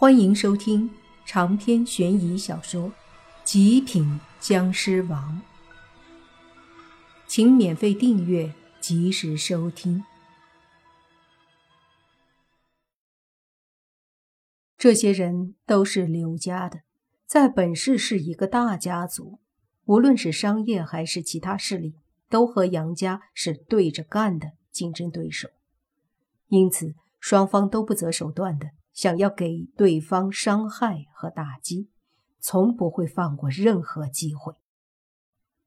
[0.00, 0.88] 欢迎收听
[1.26, 2.88] 长篇悬疑小说
[3.42, 5.42] 《极品僵尸王》，
[7.26, 10.04] 请免费订阅，及时收听。
[14.76, 16.82] 这些人都是刘家的，
[17.26, 19.40] 在本市是一个大家族，
[19.86, 21.96] 无论是商业还是其他势力，
[22.28, 25.48] 都和杨家是对着干的竞争对手，
[26.46, 28.70] 因此双方都不择手段的。
[28.98, 31.88] 想要给对方伤害和打击，
[32.40, 34.54] 从不会放过任何机会。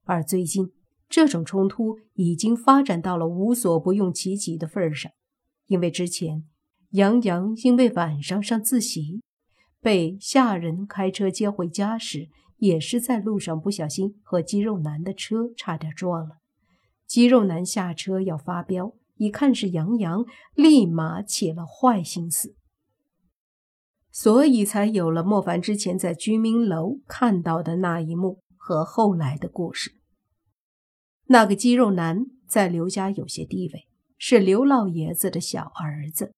[0.03, 0.73] 而最近，
[1.07, 5.09] 这种冲突已经发展到了无所不用其极的份上。
[5.67, 6.43] 因为之前
[6.89, 9.21] 杨洋因为晚上上自习，
[9.79, 12.27] 被下人开车接回家时，
[12.57, 16.39] 也是在路上不小心和肌肉男的车差点撞了。
[17.07, 22.57] 肌肉男下车要发飙，一看是杨洋，立马起了坏心思。
[24.11, 29.93] 所以才有了莫凡之前在居民楼看到的那一幕和后来的故事。
[31.25, 36.33] 那个肌肉男在刘家有些地位，是刘老爷子的小儿子。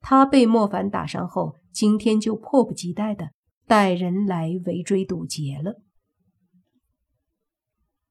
[0.00, 3.30] 他被莫凡打伤后，今天就迫不及待的
[3.66, 5.80] 带人来围追堵截了。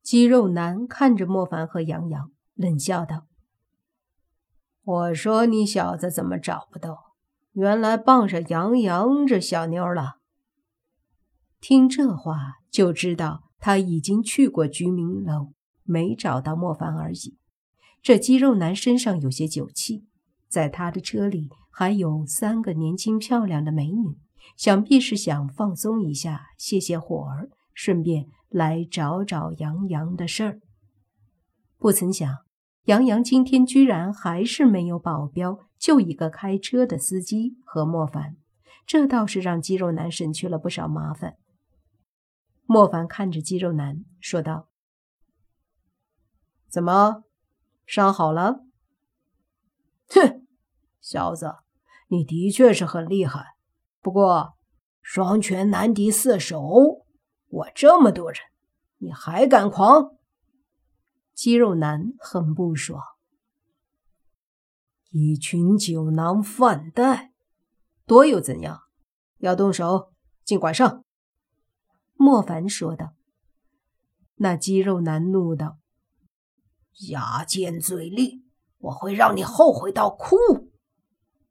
[0.01, 3.27] 肌肉男看着莫凡和杨洋，冷笑道
[4.83, 7.12] ：“我说你小子怎么找不到？”
[7.53, 10.15] 原来傍上杨洋这小妞了。
[11.61, 17.37] 听这话就知道他已经去过居民楼，没找到莫凡而已。
[18.01, 20.05] 这肌肉男身上有些酒气，
[20.49, 24.17] 在他的车里还有三个年轻漂亮的美女，
[24.57, 30.59] 想必是想放松一下，泄泄火儿，顺便来找找杨洋的事儿。
[31.77, 32.29] 不曾想。
[32.85, 38.35] 杨洋今天居然还是没有保镖，就一个开车的司机和莫凡，
[38.85, 41.37] 这倒是让肌肉男省去了不少麻烦。
[42.65, 44.67] 莫凡看着肌肉男说道
[46.67, 47.23] ：“怎么，
[47.85, 48.65] 伤好了
[50.13, 50.45] ？”“哼，
[50.99, 51.55] 小子，
[52.09, 53.55] 你的确是很厉害，
[54.01, 54.55] 不过
[55.01, 57.05] 双拳难敌四手，
[57.47, 58.41] 我这么多人，
[58.97, 60.17] 你还敢狂？”
[61.33, 63.01] 肌肉男很不爽，
[65.09, 67.33] 一群酒囊饭袋，
[68.05, 68.81] 多又怎样？
[69.39, 70.13] 要动手
[70.43, 71.03] 尽管上。”
[72.15, 73.13] 莫凡说道。
[74.35, 75.77] 那肌肉男怒道
[77.09, 78.43] ：“牙尖嘴利，
[78.77, 80.35] 我会让你后悔到哭！”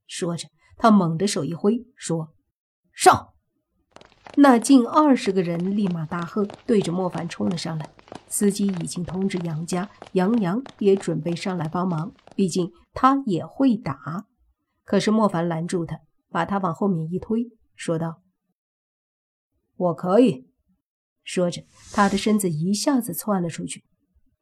[0.06, 2.34] 说着，他猛地手一挥，说
[2.92, 3.32] ：“上！”
[4.36, 7.90] 那近二十个人立马大喝，对着莫凡冲了上来。
[8.28, 14.26] 司机已经通知杨家，杨洋也准备上来帮忙，毕竟他也会打。
[14.84, 16.00] 可是莫凡拦住他，
[16.30, 18.22] 把他往后面一推，说道
[19.76, 20.48] ：“我可以。”
[21.24, 21.62] 说着，
[21.92, 23.84] 他的身子一下子窜了出去。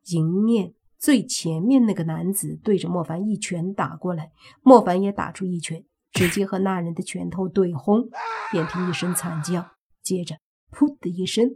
[0.06, 4.32] 迎面最前面那个男子对着莫凡一拳打过来，
[4.62, 8.08] 莫凡也打出一拳，直接和那人的拳头对轰，
[8.50, 9.72] 便听一声惨叫。
[10.02, 10.36] 接着，
[10.70, 11.50] 噗的一声，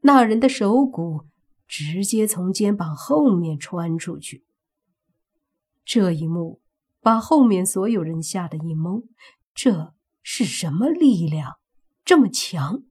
[0.00, 1.26] 那人的手骨
[1.70, 4.44] 直接从肩膀后面穿出去。
[5.84, 6.60] 这一幕
[7.00, 9.04] 把后面所有人吓得一懵，
[9.54, 11.58] 这是什么力量
[12.04, 12.82] 这么强？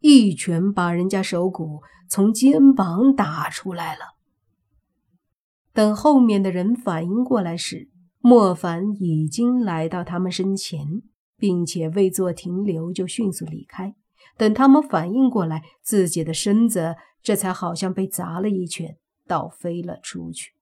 [0.00, 4.16] 一拳把人家手骨从肩膀打出来了。
[5.74, 11.02] 等后面的人反应过来时，莫凡已经来到他们身前，
[11.36, 13.94] 并且未做停留就迅速离开。
[14.38, 20.52] 等他们反应过来，自己的身子这才好像被砸了一拳，倒飞了出去。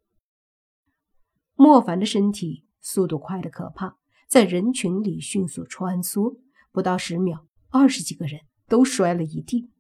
[1.54, 3.97] 莫凡的身体速度快得可怕，
[4.28, 6.38] 在人群里迅速穿梭，
[6.71, 9.71] 不到十秒，二十几个人都摔了一地，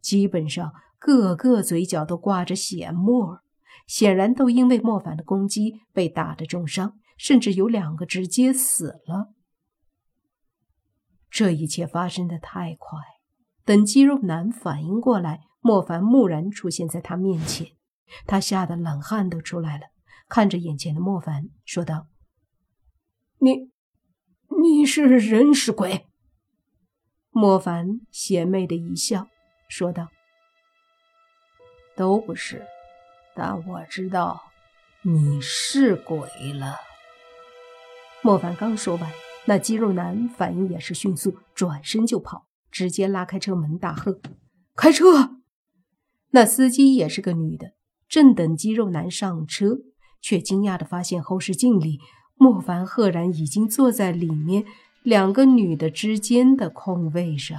[0.00, 3.40] 基本上个个嘴角都挂着血沫，
[3.86, 9.32] 显然都因为莫凡的攻击被打得重伤，甚至有两个直接死了。
[11.30, 12.98] 这一切发生的太快。
[13.64, 17.68] 等肌肉男反应过来，莫凡蓦然出现在他面前，
[18.26, 19.88] 他吓得冷汗都出来了，
[20.28, 22.06] 看着眼前的莫凡，说道
[23.38, 23.70] ：“你，
[24.60, 26.06] 你是人是鬼？”
[27.30, 29.28] 莫凡邪魅的一笑，
[29.68, 30.08] 说道
[31.94, 32.66] ：“都不是，
[33.36, 34.42] 但我知道
[35.02, 36.18] 你是鬼
[36.52, 36.76] 了。”
[38.22, 39.12] 莫凡刚说完，
[39.46, 42.46] 那肌肉男反应也是迅速，转身就跑。
[42.70, 44.20] 直接拉开车门，大喝
[44.76, 45.38] ：“开车！”
[46.32, 47.72] 那司机也是个女的，
[48.08, 49.80] 正等肌肉男上车，
[50.22, 51.98] 却惊讶地发现后视镜里
[52.36, 54.64] 莫凡赫然已经坐在里面，
[55.02, 57.58] 两个女的之间的空位上。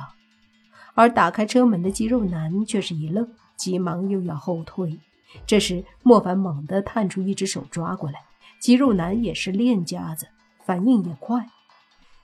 [0.93, 3.27] 而打开车门的肌肉男却是一愣，
[3.57, 4.99] 急忙又要后退。
[5.45, 8.19] 这时，莫凡猛地探出一只手抓过来，
[8.59, 10.27] 肌肉男也是练家子，
[10.65, 11.47] 反应也快，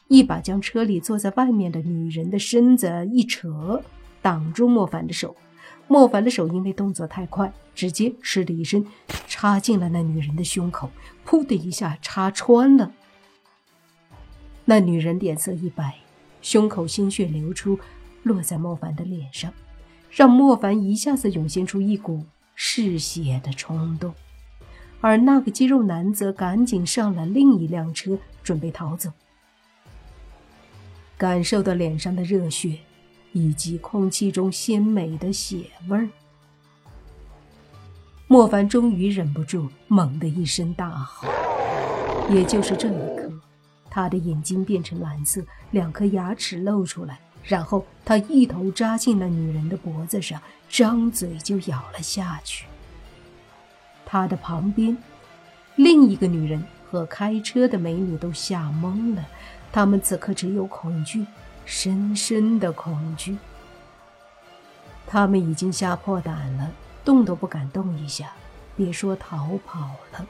[0.08, 3.82] 一把将车里坐在外面的女人的身子一扯，
[4.22, 5.36] 挡住莫凡的手。
[5.88, 8.86] 莫凡的手因为动作太快，直接“嗤”的一声
[9.28, 10.90] 插进了那女人的胸口，
[11.26, 12.92] 噗的一下插穿了。
[14.66, 15.96] 那女人脸色一白，
[16.42, 17.80] 胸口鲜血流出。
[18.24, 19.54] 落在莫凡的脸上，
[20.12, 22.26] 让莫凡一下子涌现出一股
[22.56, 24.14] 嗜血的冲动，
[25.00, 29.14] 而那个肌肉男则赶紧上了另一辆车，准备逃走。
[31.18, 32.80] 感受到脸上的热血，
[33.34, 36.10] 以及空气中鲜美的血味儿，
[38.28, 41.28] 莫凡终于忍不住猛地一声大吼。
[42.30, 43.32] 也就是这一刻，
[43.90, 45.42] 他的眼睛变成蓝色，
[45.72, 47.20] 两颗牙齿露出来。
[47.44, 52.66] 然后他一头扎进了女人的脖子上，张嘴就咬了下去。
[54.06, 54.98] 他的旁边，
[55.78, 59.26] 另一个女人和开车的美女都吓懵了，
[59.72, 61.26] 她们此刻只有恐惧，
[61.68, 63.38] 深深的恐惧。
[65.06, 66.72] 他们已经吓破胆了，
[67.04, 68.32] 动都不敢动一下，
[68.76, 70.26] 别说逃跑了。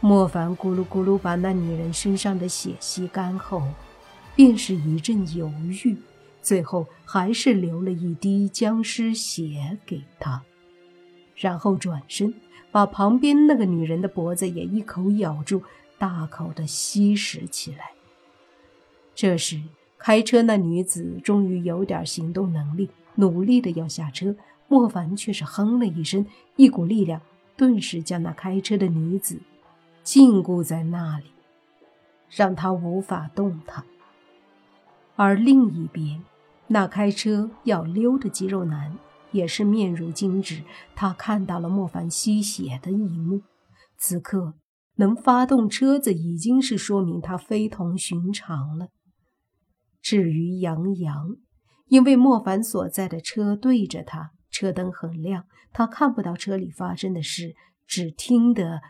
[0.00, 3.62] 莫凡咕噜咕噜把那女人身上的血吸干后。
[4.34, 5.48] 便是一阵犹
[5.82, 5.96] 豫，
[6.40, 10.44] 最后还是留了一滴僵尸血给他，
[11.34, 12.32] 然后转身
[12.70, 15.64] 把旁边那个女人的脖子也一口咬住，
[15.98, 17.90] 大口的吸食起来。
[19.20, 19.60] 这时，
[19.98, 24.36] 开车那女子终于有点行动能力，努力的要下车。
[24.68, 26.24] 莫凡却是哼了一声，
[26.54, 27.20] 一股力量
[27.56, 29.40] 顿时将那开车的女子
[30.04, 31.24] 禁锢在那里，
[32.30, 33.84] 让她无法动弹。
[35.16, 36.22] 而另一边，
[36.68, 38.96] 那开车要溜的肌肉男
[39.32, 40.62] 也是面如金纸。
[40.94, 43.40] 他看到了莫凡吸血的一幕，
[43.96, 44.54] 此刻
[44.94, 48.90] 能发动车子，已经是说明他非同寻常了。
[50.00, 51.36] 至于杨洋，
[51.86, 57.54] 因为莫凡所在的车对着他，车灯很亮，他看不到车里发生的事，
[57.86, 58.80] 只听得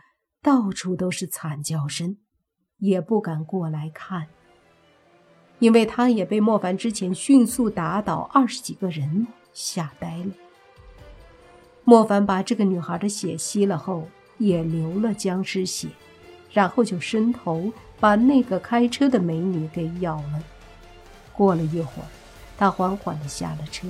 [0.41, 2.17] 到处都是惨叫声，
[2.77, 4.27] 也不敢过来看。
[5.59, 10.31] 因为他也被莫凡之前迅速打倒二十几个人吓呆了。
[11.83, 14.07] 莫凡把这个女孩的血吸了后，
[14.37, 15.89] 也流了僵尸血，
[16.51, 20.43] 然后就伸头把那个开车的美女给咬了。
[21.39, 22.07] 过了一会儿，
[22.57, 23.87] 他缓缓地下了车，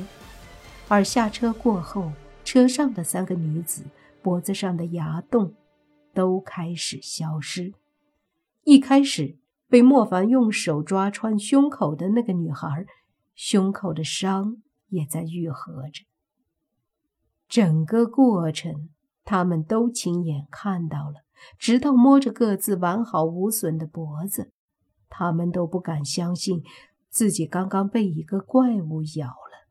[0.88, 2.12] 而下车过后，
[2.46, 3.84] 车上的三个女子
[4.22, 5.56] 脖子上的牙洞
[6.14, 7.74] 都开始消失。
[8.64, 9.40] 一开始。
[9.72, 12.88] 被莫凡用手抓穿胸口的那个女孩，
[13.36, 14.58] 胸口的伤
[14.88, 16.06] 也在愈合着。
[17.48, 18.90] 整个过程，
[19.24, 21.22] 他们都亲眼看到了。
[21.60, 24.52] 直到摸着各自完好无损的脖子，
[25.08, 26.64] 他们都不敢相信
[27.10, 29.68] 自己刚刚被一个怪物咬了。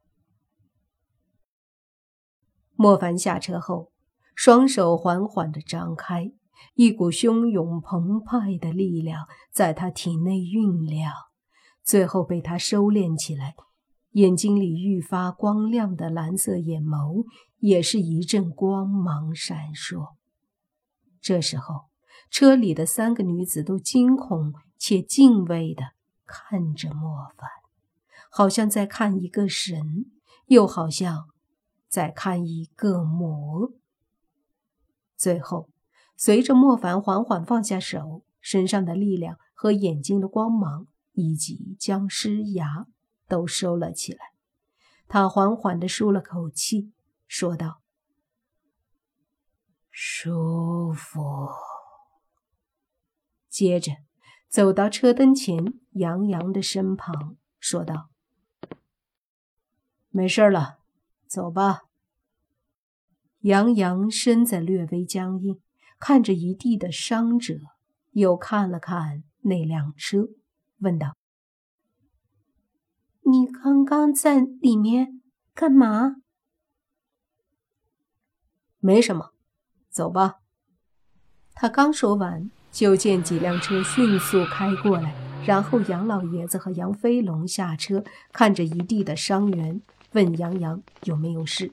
[2.74, 3.92] 莫凡下车后，
[4.34, 6.32] 双手缓缓的张开。
[6.74, 11.12] 一股汹涌澎湃的力量在他体内酝酿，
[11.84, 13.54] 最后被他收敛起来。
[14.12, 17.24] 眼睛里愈发光亮的蓝色眼眸
[17.58, 20.14] 也是一阵光芒闪烁。
[21.20, 21.86] 这时候，
[22.30, 25.92] 车里的三个女子都惊恐且敬畏的
[26.28, 27.50] 看着莫凡，
[28.30, 30.04] 好像在看一个神，
[30.46, 31.30] 又好像
[31.88, 33.72] 在看一个魔。
[35.16, 35.70] 最后。
[36.20, 42.88] 随着莫凡缓缓放下手，身上的力量和眼睛的光芒，以及僵尸牙
[43.28, 44.32] 都收了起来。
[45.06, 46.92] 他缓缓地舒了口气，
[47.28, 47.82] 说道
[49.92, 51.20] ：“舒服。”
[53.48, 53.92] 接着
[54.48, 58.10] 走到车灯前，杨洋的身旁，说道
[60.10, 60.78] ：“没事了，
[61.26, 61.82] 走吧。”
[63.42, 65.60] 杨洋身子略微僵硬。
[66.00, 67.58] 看着一地的伤者，
[68.12, 70.28] 又看了看那辆车，
[70.78, 71.16] 问道
[73.26, 75.20] ：“你刚刚在里面
[75.54, 76.22] 干嘛
[78.78, 79.32] ？”“没什么，
[79.90, 80.36] 走吧。”
[81.52, 82.48] 他刚说完，
[82.78, 85.12] 就见几辆车迅速开过来
[85.44, 89.82] 然后杨老爷子和杨飞龙下车看着一地的伤员
[90.12, 91.72] 问杨洋有没有事。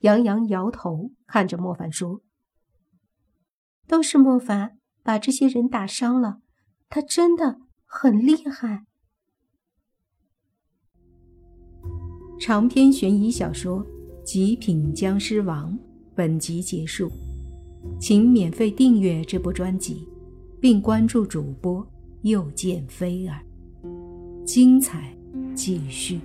[0.00, 2.20] 杨洋摇头看着莫凡说
[3.86, 6.40] 都是莫凡把这些人打伤了
[6.90, 8.84] 他真的很厉害。
[12.38, 13.86] 长篇悬疑小说
[14.22, 15.78] 极品僵尸王
[16.14, 17.10] 本集结束
[17.98, 20.17] 请免费订阅这部专辑。
[20.60, 21.86] 并关注主播
[22.22, 23.40] 又见菲儿。
[24.44, 25.14] 精彩
[25.54, 26.20] 继续。